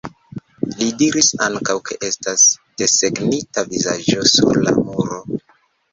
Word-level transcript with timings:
Li 0.79 0.87
diris 1.01 1.27
ankaŭ, 1.47 1.75
ke 1.89 1.97
estas 2.09 2.47
desegnita 2.83 3.65
vizaĝo 3.75 4.29
sur 4.35 4.63
la 4.69 4.75
muro. 4.79 5.21